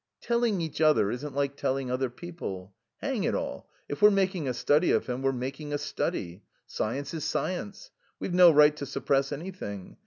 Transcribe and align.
"Telling 0.19 0.61
each 0.61 0.81
other 0.81 1.11
isn't 1.11 1.35
like 1.35 1.55
telling 1.55 1.91
other 1.91 2.09
people. 2.09 2.73
Hang 3.01 3.23
it 3.23 3.35
all, 3.35 3.69
if 3.87 4.01
we're 4.01 4.09
making 4.09 4.47
a 4.47 4.53
study 4.55 4.89
of 4.89 5.05
him 5.05 5.21
we're 5.21 5.31
making 5.31 5.73
a 5.73 5.77
study. 5.77 6.41
Science 6.65 7.13
is 7.13 7.23
science. 7.23 7.91
We've 8.19 8.33
no 8.33 8.49
right 8.49 8.75
to 8.77 8.87
suppress 8.87 9.31
anything. 9.31 9.97